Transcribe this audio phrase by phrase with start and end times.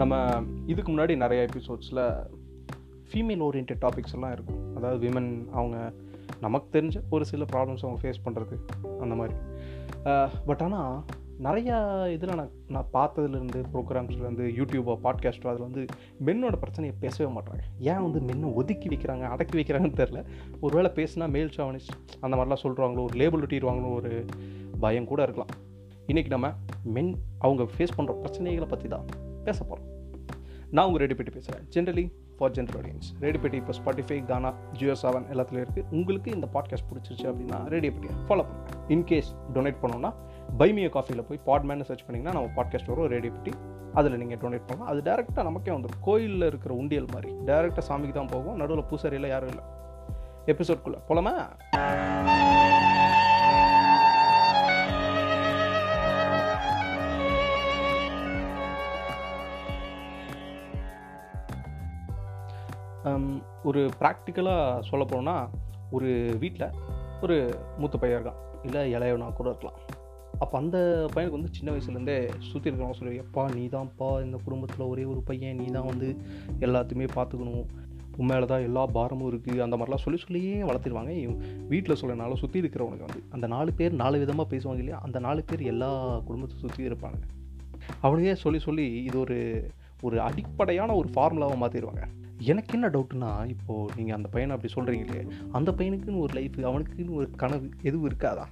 [0.00, 0.14] நம்ம
[0.66, 2.02] இதுக்கு முன்னாடி நிறைய எபிசோட்ஸில்
[3.08, 4.60] ஃபீமேல் ஓரியன்ட் டாபிக்ஸ் எல்லாம் இருக்கும்.
[4.76, 5.76] அதாவது விமன் அவங்க
[6.44, 8.56] நமக்கு தெரிஞ்ச ஒரு சில ப்ராப்ளம்ஸ் அவங்க ஃபேஸ் பண்ணுறது
[9.02, 9.34] அந்த மாதிரி.
[10.46, 10.94] பட் ஆனால்
[11.46, 11.76] நிறையா
[12.14, 15.84] இதில் நான் நான் பார்த்ததுலேருந்து ப்ரோக்ராம்ஸ்லேருந்து யூடியூபோ பாட்காஸ்ட்டோ அதில் வந்து
[16.26, 17.62] மென்னோட பிரச்சனையை பேசவே மாட்டாங்க
[17.92, 20.22] ஏன் வந்து மென்னு ஒதுக்கி வைக்கிறாங்க அடக்கி வைக்கிறாங்கன்னு தெரில
[20.60, 21.90] ஒரு வேளை பேசுனா மேல் ஷாவனிஸ்
[22.20, 24.12] அந்த மாதிரிலாம் சொல்கிறாங்களோ ஒரு லேபிள் ஒட்டிடுவாங்களோ ஒரு
[24.80, 25.52] பயம் கூட இருக்கலாம்.
[26.06, 26.48] இன்றைக்கி நம்ம
[26.96, 29.06] மென் அவங்க ஃபேஸ் பண்ணுற பிரச்சனைகளை பற்றி தான்
[29.44, 29.88] பேச போகிறோம்
[30.70, 35.64] நான் உங்கள் ரெடி பேசுகிறேன் ஜென்ரலி ஃபார் ஜென்ரல் ஆடியன்ஸ் ரெடிபெட்டி இப்போ ஸ்பாட்டிஃபை கானா ஜியோ செவன் எல்லாத்துலேயும்
[35.64, 40.12] இருக்குது உங்களுக்கு இந்த பாட்காஸ்ட் பிடிச்சிருச்சு அப்படின்னா ரெடி பெட்டியை ஃபாலோ பண்ணுங்கள் இன்கேஸ் டொனேட் பண்ணோன்னா
[40.58, 43.30] பைமிய காஃபியில் போய் பாட்மேனு சர்ச் பண்ணிங்கன்னா நம்ம பாட்காஸ்ட் வரும் ரெடி
[43.94, 44.88] அதில் நீங்கள் டொனேட் பண்ணலாம்.
[44.88, 47.32] அது டேரெக்டாக நமக்கே வந்துடும் கோயிலில் இருக்கிற உண்டியல் மாதிரி.
[47.32, 48.56] டேரெக்டாக சாமிக்கு தான் போகும்.
[48.56, 49.64] நடுவில் பூசாரியில் யாரும் இல்லை.
[50.46, 51.34] எபிசோட்குள்ளே போலாமா?
[63.64, 65.48] ஒரு ப்ராக்டிக்கலாக சொல்ல போனால்
[65.90, 66.74] ஒரு வீட்டில்
[67.20, 68.40] ஒரு மூத்த பையன் இருக்கான்.
[68.64, 69.78] இல்லை இளையவனா கூட இருக்கலாம்.
[70.38, 75.04] அப்போ அந்த பையனுக்கு வந்து சின்ன வயசுலேருந்தே சுற்றி இருக்கிறவங்க சொல்லி எப்பா நீ தான்ப்பா இந்த குடும்பத்தில் ஒரே
[75.04, 76.16] ஒரு பையன் நீ தான் வந்து
[76.60, 77.64] எல்லாத்தையுமே பார்த்துக்கணும்
[78.18, 81.34] உண்மையில தான் எல்லா பாரமும் இருக்குது அந்த மாதிரிலாம் சொல்லி சொல்லியே வளர்த்துருவாங்க.
[81.68, 85.62] வீட்டில் சொல்லனால சுற்றி இருக்கிறவனுக்கு வந்து அந்த நாலு பேர் நாலு விதமாக பேசுவாங்க இல்லையா அந்த நாலு பேர்
[85.62, 87.20] எல்லா குடும்பத்தை சுற்றி இருப்பாங்க
[88.00, 89.70] அவனுக்கே சொல்லி சொல்லி இது ஒரு
[90.02, 92.04] ஒரு அடிப்படையான ஒரு ஃபார்முலாவை மாற்றிடுவாங்க
[92.52, 95.22] எனக்கு என்ன டவுட்னா இப்போது நீங்கள் அந்த பையனை அப்படி சொல்கிறீங்களே
[95.58, 98.44] அந்த பையனுக்குன்னு ஒரு லைஃப் அவனுக்குன்னு ஒரு கனவு எதுவும் இருக்காதா?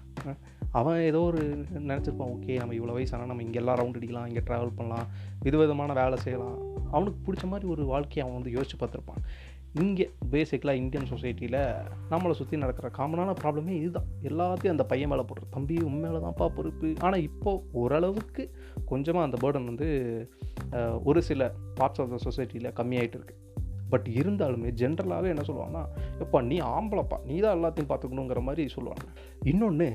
[0.78, 1.42] அவன் ஏதோ ஒரு
[1.90, 5.06] நினச்சிருப்பான் ஓகே நம்ம இவ்வளோ வயசானால் நம்ம இங்கெல்லாம் ரவுண்ட் அடிக்கலாம் இங்கே ட்ராவல் பண்ணலாம்
[5.46, 6.58] விதவிதமான வேலை செய்யலாம்.
[6.94, 9.22] அவனுக்கு பிடிச்ச மாதிரி ஒரு வாழ்க்கையை அவன் வந்து யோசிச்சு பார்த்துருப்பான்.
[9.82, 11.58] இங்கே பேசிக்கலாக இந்தியன் சொசைட்டியில்
[12.12, 14.08] நம்மளை சுற்றி நடக்கிற காமனான ப்ராப்ளமே இதுதான்.
[14.22, 16.88] எல்லாத்தையும் அந்த பையன் மேலே போடுற தம்பி உண்மையில தான்ப்பா பொறுப்பு.
[17.00, 18.44] ஆனால் இப்போது ஓரளவுக்கு
[18.92, 19.88] கொஞ்சமாக அந்த பேர்டன் வந்து
[21.04, 21.50] ஒரு சில
[21.80, 23.46] பார்ட்ஸ் ஆஃப் த சொசைட்டியில் கம்மியாயிட்டு இருக்குது
[23.90, 25.84] பட் இருந்தாலுமே ஜென்ரலாகவே என்ன சொல்லுவாங்கன்னா
[26.18, 29.04] எப்பா நீ ஆம்பளைப்பா நீ தான் எல்லாத்தையும் பார்த்துக்கணுங்கிற மாதிரி சொல்லுவாங்க.
[29.44, 29.88] இன்னொன்று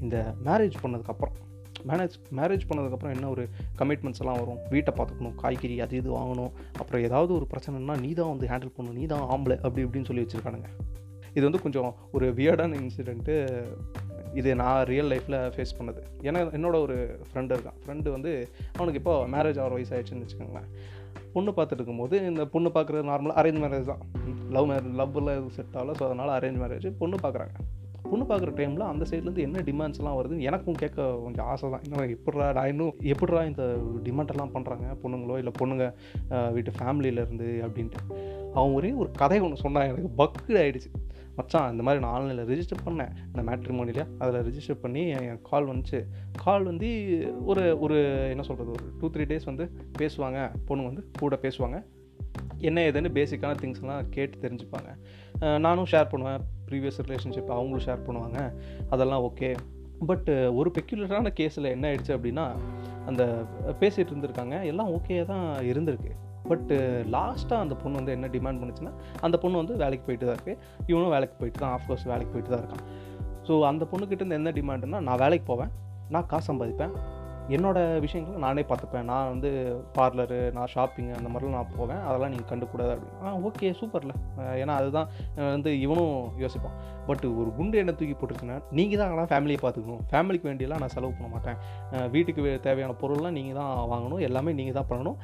[0.00, 1.36] இந்த மேரேஜ் பண்ணதுக்கப்புறம்
[1.86, 3.48] மேரேஜ் மேரேஜ் பண்ணதுக்கப்புறம் என்ன ஒரு
[3.78, 4.58] கமிட்மெண்ட்ஸ் எல்லாம் வரும்?
[4.70, 8.98] வீட்டை பார்த்துக்கணும் காய்கறி அது இது வாங்கணும் அப்புறம் ஏதாவது ஒரு பிரச்சனைனா நீ தான் வந்து ஹேண்டில் பண்ணணும்
[9.00, 10.70] நீ தான் ஆம்பளை அப்படி இப்படின்னு சொல்லி வச்சுருக்கானுங்க.
[11.34, 13.34] இது வந்து கொஞ்சம் ஒரு வியர்டான இன்சிடெண்ட்டு
[14.40, 16.00] இது நான் ரியல் லைஃப்பில் ஃபேஸ் பண்ணது.
[16.28, 16.96] ஏன்னா என்னோட ஒரு
[17.28, 17.78] ஃப்ரெண்டு இருக்கான்.
[17.84, 18.32] ஃப்ரெண்டு வந்து
[18.78, 20.68] அவனுக்கு இப்போ மேரேஜ் ஆகிற வயசு ஆயிடுச்சுன்னு வச்சுக்கோங்களேன்.
[21.34, 24.02] பொண்ணு பார்த்துட்டு இருக்கும்போது இந்த பொண்ணு பார்க்குறது நார்மலாக அரேஞ்ச் மேரேஜ் தான்.
[24.56, 27.56] லவ் மேரேஜ் லவ்வில் எதுவும் செட் ஆகல ஸோ அதனால் அரேஞ்ச் மேரேஜ் பொண்ணு பார்க்குறாங்க.
[28.10, 31.84] பொண்ணு பார்க்குற டைமில் அந்த சைட்லேருந்து என்ன டிமாண்ட்ஸ்லாம் வருதுன்னு எனக்கும் கேட்க கொஞ்சம் ஆசை தான்.
[31.86, 33.64] இன்னும் எப்பட்றா நான் இன்னும் எப்பட்றா இந்த
[34.06, 35.86] டிமாண்டெல்லாம் பண்ணுறாங்க பொண்ணுங்களோ இல்லை பொண்ணுங்க
[36.56, 38.00] வீட்டு ஃபேமிலியிலேருந்து அப்படின்ட்டு.
[38.56, 40.92] அவன் ஒரே ஒரு கதை ஒன்று சொன்னான் எனக்கு பக்கு ஆகிடுச்சு
[41.36, 43.12] மச்சான் இந்த மாதிரி நான் ஆன்லைனில் ரிஜிஸ்டர் பண்ணேன்.
[43.26, 46.00] இந்த மேட்ரிமோனியில் அதில் ரிஜிஸ்டர் பண்ணி என் கால் வந்துச்சு.
[46.44, 46.88] கால் வந்து
[47.50, 47.98] ஒரு ஒரு
[48.30, 49.66] என்ன சொல்கிறது ஒரு டூ த்ரீ டேஸ் வந்து
[49.98, 50.40] பேசுவாங்க.
[50.64, 51.78] பொண்ணு வந்து கூட பேசுவாங்க.
[52.68, 54.90] என்ன ஏதுன்னு பேசிக்கான திங்ஸ்லாம் கேட்டு தெரிஞ்சுப்பாங்க.
[55.58, 56.42] நானும் ஷேர் பண்ணுவேன்.
[56.68, 58.38] ப்ரீவியஸ் ரிலேஷன்ஷிப் அவங்களும் ஷேர் பண்ணுவாங்க.
[58.90, 59.50] அதெல்லாம் ஓகே
[60.06, 60.28] பட்
[60.60, 62.46] ஒரு பெக்யூலரான கேஸில் என்ன ஆயிடுச்சு அப்படின்னா
[63.06, 63.22] அந்த
[63.80, 64.56] பேசிகிட்டு இருந்திருக்காங்க.
[64.72, 66.12] எல்லாம் ஓகே தான் இருந்திருக்கு.
[66.50, 66.76] பட்டு
[67.16, 68.92] லாஸ்ட்டாக அந்த பொண்ணு வந்து என்ன டிமாண்ட் பண்ணுச்சுன்னா
[69.26, 70.58] அந்த பொண்ணு வந்து வேலைக்கு போயிட்டு தான் இருக்குது
[70.92, 72.86] இவனும் வேலைக்கு போயிட்டு தான் ஆஃப்கோர்ஸ் வேலைக்கு போயிட்டு தான் இருக்கான்.
[73.48, 75.72] ஸோ அந்த பொண்ணுக்கிட்ட இருந்து என்ன டிமாண்டுன்னா நான் வேலைக்கு போவேன்
[76.14, 76.94] நான் காசு சம்பாதிப்பேன்.
[77.54, 79.06] என்னோடய விஷயங்களை நானே பார்த்துப்பேன்.
[79.10, 79.50] நான் வந்து
[79.96, 82.00] பார்லரு நான் ஷாப்பிங் அந்த மாதிரிலாம் நான் போவேன்.
[82.08, 83.18] அதெல்லாம் நீங்கள் கண்டுக்கூடாது அப்படின்னு.
[83.24, 84.14] ஆ ஓகே சூப்பரில்
[84.62, 85.08] ஏன்னா அதுதான்
[85.54, 86.76] வந்து இவனும் யோசிப்பான்.
[87.08, 90.02] பட் ஒரு குண்டு என்ன தூக்கி போட்டுருச்சுன்னா நீங்கள் தான் ஆனால் ஃபேமிலியை பார்த்துக்கணும்.
[90.12, 91.58] ஃபேமிலிக்கு வேண்டியெல்லாம் நான் செலவு பண்ண மாட்டேன்.
[92.16, 94.22] வீட்டுக்கு தேவையான பொருள்லாம் நீங்கள் தான் வாங்கணும்.
[94.30, 95.18] எல்லாமே நீங்கள் தான் பண்ணணும்.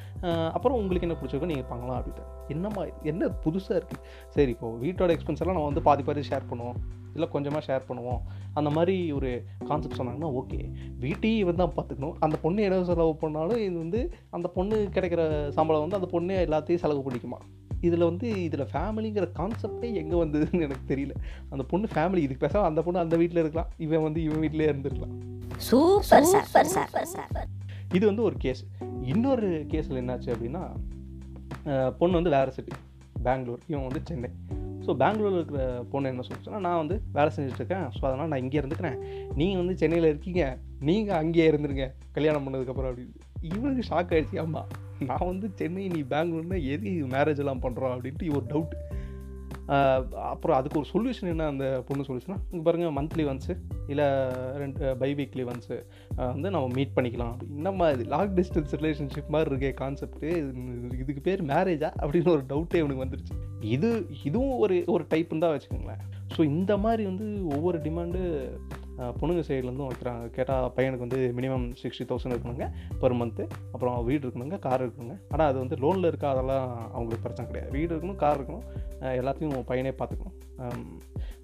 [0.56, 2.26] அப்புறம் உங்களுக்கு என்ன பிடிச்சிருக்கோ நீங்கள் பண்ணலாம் அப்படின்ட்டு.
[2.54, 4.02] என்னம்மா என்ன புதுசாக இருக்குது
[4.36, 6.80] சரி இப்போது வீட்டோட எக்ஸ்பென்ஸ் எல்லாம் நம்ம வந்து பாதி பாதி ஷேர் பண்ணுவோம்.
[7.14, 8.20] இல்லை கொஞ்சமாக ஷேர் பண்ணுவோம்.
[8.58, 9.30] அந்த மாதிரி ஒரு
[9.68, 10.60] கான்செப்ட் சொன்னாங்கன்னா ஓகே
[11.04, 12.14] வீட்டையும் இவன் தான் பார்த்துக்கணும்.
[12.26, 14.00] அந்த பொண்ணு என்ன செலவு பண்ணாலும் இது வந்து
[14.36, 15.22] அந்த பொண்ணு கிடைக்கிற
[15.58, 17.40] சம்பளம் வந்து அந்த பொண்ணு எல்லாத்தையும் செலவு பண்ணிக்குமா?
[17.86, 21.14] இதில் வந்து இதில் ஃபேமிலிங்கிற கான்செப்டே எங்கே வந்ததுன்னு எனக்கு தெரியல.
[21.52, 23.70] அந்த பொண்ணு ஃபேமிலி இதுக்கு பேசாமல் அந்த பொண்ணு அந்த வீட்டில் இருக்கலாம்.
[23.86, 25.16] இவன் வந்து இவன் வீட்டிலே இருந்துருக்கலாம்.
[25.68, 27.48] சூப்பர் சூப்பர் சூப்பர் சூப்பர்
[27.96, 28.62] இது வந்து ஒரு கேஸ்
[29.12, 30.62] இன்னொரு கேஸில் என்னாச்சு அப்படின்னா
[32.00, 32.72] பொண்ணு வந்து வேறு சிட்டி
[33.26, 33.62] பெங்களூர்.
[33.70, 34.30] இவன் வந்து சென்னை.
[34.86, 37.84] ஸோ பெங்களூரில் இருக்கிற பொண்ணு என்ன சொல்லிச்சுன்னா நான் வந்து வேலை செஞ்சுட்ருக்கேன்.
[37.96, 38.96] ஸோ அதனால் நான் இங்கே இருந்துக்கிறேன்.
[39.34, 40.44] நீங்கள் வந்து சென்னையில் இருக்கீங்க.
[40.88, 41.86] நீங்கள் அங்கேயே இருந்துருங்க.
[42.12, 43.14] கல்யாணம் பண்ணதுக்கப்புறம் அப்படின்னு.
[43.40, 44.68] இவனுக்கு ஷாக் ஆகிடுச்சு ஆமாம்
[45.08, 48.74] நான் வந்து சென்னை நீ பெங்களூர்னா எது மேரேஜ் எல்லாம் பண்ணுறோம் அப்படின்ட்டு ஒரு டவுட்
[50.30, 53.54] அப்புறம் அதுக்கு ஒரு சொல்யூஷன் என்ன அந்த பொண்ணு சொல்யூஷனா இங்கே பாருங்கள் மந்த்லி ஒன்ஸு
[53.86, 54.06] இல்லை
[54.62, 55.76] ரெண்டு பை வீக்லி ஒன்ஸு
[56.16, 57.32] வந்து நம்ம மீட் பண்ணிக்கலாம்.
[57.32, 60.30] அப்படி நம்ம இது லாங் டிஸ்டன்ஸ் ரிலேஷன்ஷிப் மாதிரி இருக்கே கான்செப்ட்டு
[61.02, 63.36] இதுக்கு பேர் மேரேஜா அப்படின்னு ஒரு டவுட்டே எனக்கு வந்துருச்சு.
[63.60, 63.90] இது
[64.24, 66.02] இதுவும் ஒரு ஒரு டைப்புன்னு தான் வச்சுக்கோங்களேன்.
[66.36, 68.20] ஸோ இந்த மாதிரி வந்து ஒவ்வொரு டிமாண்டு
[69.18, 72.66] பொண்ணுங்க சைட்லேருந்தும் வைக்கிறாங்க கேட்டால் பையனுக்கு வந்து மினிமம் சிக்ஸ்டி தௌசண்ட் இருக்கணுங்க
[73.02, 73.44] பெர் மந்த்து
[73.74, 75.16] அப்புறம் வீடு இருக்கணுங்க கார் இருக்கணுங்க.
[75.32, 77.72] ஆனால் அது வந்து லோனில் இருக்கா அதெல்லாம் அவங்களுக்கு பிரச்சனை கிடையாது.
[77.78, 78.66] வீடு இருக்கணும் கார் இருக்கணும்
[79.20, 80.36] எல்லாத்தையும் பையனே பார்த்துக்கணும்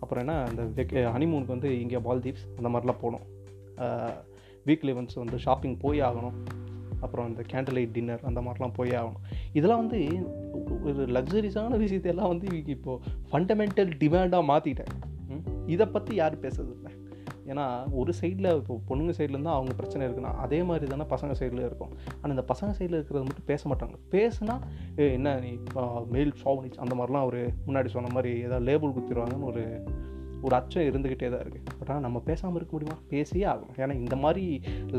[0.03, 3.27] அப்புறம் என்ன இந்த வெக்கே ஹனிமூனுக்கு வந்து இங்கே மால்தீவ்ஸ் அந்த மாதிரிலாம் போகணும்.
[4.69, 6.37] வீக்லி ஒன்ஸ் வந்து ஷாப்பிங் போய் ஆகணும்.
[7.05, 9.25] அப்புறம் இந்த கேண்டில் லைட் டின்னர் அந்த மாதிரிலாம் போய் ஆகணும்.
[9.59, 9.99] இதெல்லாம் வந்து
[10.89, 14.95] ஒரு லக்ஸரிஸான விஷயத்தையெல்லாம் வந்து இப்போது ஃபண்டமெண்டல் டிமாண்டாக மாற்றிட்டேன்
[15.75, 16.73] இதை பற்றி யார் பேசுறது?
[16.77, 16.88] இல்லை
[17.53, 17.67] ஏன்னா
[18.01, 21.93] ஒரு சைடில் இப்போ பொண்ணுங்க சைட்லேருந்து அவங்க பிரச்சனை இருக்குன்னா அதே மாதிரி தானே பசங்க சைடில் இருக்கும்.
[22.21, 23.97] ஆனால் இந்த பசங்க சைடில் இருக்கிறது மட்டும் பேச மாட்டாங்க.
[24.17, 24.57] பேசுனா
[25.17, 25.53] என்ன நீ
[26.17, 29.65] மேல் ஷாவனிச் அந்த மாதிரிலாம் ஒரு முன்னாடி சொன்ன மாதிரி ஏதாவது லேபிள் குத்திடுவாங்கன்னு ஒரு
[30.47, 32.97] ஒரு அச்சம் இருந்துக்கிட்டே தான் இருக்குது பட் ஆனால் நம்ம பேசாமல் இருக்க முடியுமா?
[33.13, 33.79] பேசியே ஆகணும்.
[33.83, 34.45] ஏன்னா இந்த மாதிரி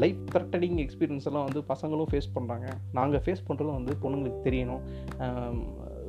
[0.04, 2.68] லைஃப் த்ரெட்டனிங் எக்ஸ்பீரியன்ஸ் எல்லாம் வந்து பசங்களும் ஃபேஸ் பண்ணுறாங்க
[2.98, 4.84] நாங்கள் ஃபேஸ் பண்ணுறதும் வந்து பொண்ணுங்களுக்கு தெரியணும்.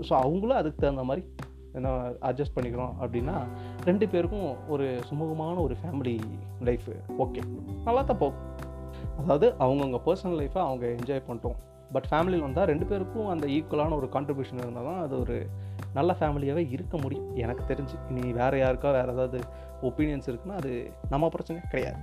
[0.08, 1.22] ஸோ அவங்களும் அதுக்கு தகுந்த மாதிரி
[2.28, 3.37] அட்ஜஸ்ட் பண்ணிக்கிறோம் அப்படின்னா
[3.84, 6.17] ரெண்டு பேருக்கும் ஒரு சுமூகமான ஒரு ஃபேமிலி
[6.69, 6.94] லைஃபு
[7.25, 7.43] ஓகே
[7.84, 8.46] நல்லா தான் போகும்.
[9.20, 11.58] அதாவது அவங்கவுங்க பர்சனல் லைஃப்பை அவங்க என்ஜாய் பண்ணிட்டோம்.
[11.94, 15.37] பட் ஃபேமிலியில் வந்தால் ரெண்டு பேருக்கும் அந்த ஈக்குவலான ஒரு கான்ட்ரிபியூஷன் இருந்தால் தான் அது ஒரு
[15.94, 17.37] நல்ல ஃபேமிலியாகவே இருக்க முடியும்.
[17.37, 17.96] எனக்கு தெரிஞ்சு.
[18.11, 19.40] இனி வேறு யாருக்கா வேறு ஏதாவது
[19.82, 20.73] ஒப்பீனியன்ஸ் இருக்குன்னா அது
[21.11, 21.99] நம்ம பிரச்சனை கிடையாது.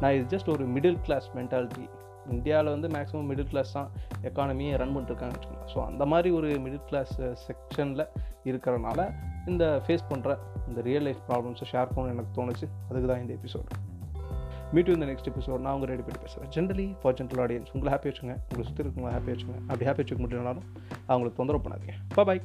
[0.00, 1.84] நான் இது ஜஸ்ட் ஒரு மிடில் கிளாஸ் மென்டாலிட்டி
[2.30, 3.88] இந்தியாவில் வந்து மேக்ஸிமம் மிடில் கிளாஸ் தான்
[4.28, 5.68] எக்கானமியை ரன் பண்ணிட்டுருக்காங்க வச்சுக்கோங்க.
[5.74, 7.14] ஸோ அந்த மாதிரி ஒரு மிடில் கிளாஸ்
[7.46, 8.04] செக்ஷனில்
[8.44, 9.08] இருக்கிறனால
[9.46, 10.36] இந்த ஃபேஸ் பண்ணுற
[10.68, 12.68] இந்த ரியல் லைஃப் ப்ராப்ளம்ஸை ஷேர் பண்ணணும்னு எனக்கு தோணுச்சு.
[12.90, 13.90] அதுக்கு தான் இந்த எபிசோடு
[14.74, 18.08] மீட் இந்த நெக்ஸ்ட் எபிசோட் நான் உங்கள் ரெடி பண்ணி பேசுகிறேன் ஜென்ரலி ஃபார் ஜென்ரல் ஆடியன்ஸ் உங்களை ஹாப்பி
[18.10, 20.66] வச்சுங்க உங்களை சுற்றி இருக்கவங்க ஹாப்பி வச்சுங்க அப்படி ஹாப்பி வச்சுக்க முடியலனாலும்
[21.06, 21.96] அவங்களுக்கு தொந்தரவு பண்ணாதீங்க.
[22.14, 22.42] பாய்